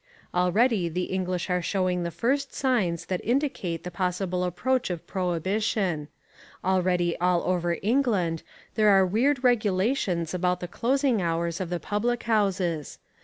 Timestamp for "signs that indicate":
2.55-3.83